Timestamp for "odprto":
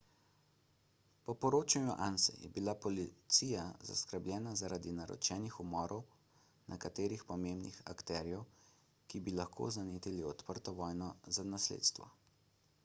10.31-10.73